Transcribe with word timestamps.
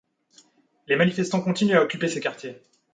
Les 0.87 0.95
manifestants 0.95 1.43
continuent 1.43 1.77
à 1.77 1.83
occuper 1.83 2.07
ces 2.07 2.21
quartiers. 2.21 2.59